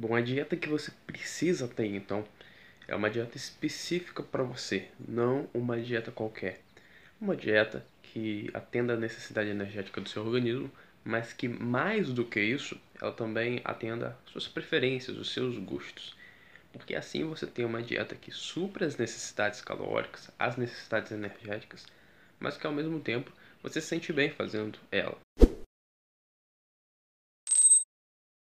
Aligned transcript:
Bom, 0.00 0.14
a 0.14 0.20
dieta 0.20 0.56
que 0.56 0.68
você 0.68 0.92
precisa 1.08 1.66
ter, 1.66 1.86
então, 1.86 2.24
é 2.86 2.94
uma 2.94 3.10
dieta 3.10 3.36
específica 3.36 4.22
para 4.22 4.44
você, 4.44 4.86
não 5.08 5.50
uma 5.52 5.76
dieta 5.80 6.12
qualquer. 6.12 6.60
Uma 7.20 7.34
dieta 7.34 7.84
que 8.00 8.48
atenda 8.54 8.94
a 8.94 8.96
necessidade 8.96 9.50
energética 9.50 10.00
do 10.00 10.08
seu 10.08 10.24
organismo, 10.24 10.70
mas 11.04 11.32
que 11.32 11.48
mais 11.48 12.12
do 12.12 12.24
que 12.24 12.38
isso, 12.38 12.80
ela 13.02 13.10
também 13.10 13.60
atenda 13.64 14.16
às 14.24 14.30
suas 14.30 14.46
preferências, 14.46 15.16
os 15.16 15.32
seus 15.32 15.58
gostos. 15.58 16.14
Porque 16.72 16.94
assim 16.94 17.24
você 17.24 17.44
tem 17.44 17.64
uma 17.64 17.82
dieta 17.82 18.14
que 18.14 18.30
supra 18.30 18.86
as 18.86 18.96
necessidades 18.96 19.60
calóricas, 19.60 20.30
as 20.38 20.56
necessidades 20.56 21.10
energéticas, 21.10 21.84
mas 22.38 22.56
que 22.56 22.68
ao 22.68 22.72
mesmo 22.72 23.00
tempo 23.00 23.32
você 23.60 23.80
se 23.80 23.88
sente 23.88 24.12
bem 24.12 24.30
fazendo 24.30 24.78
ela. 24.92 25.18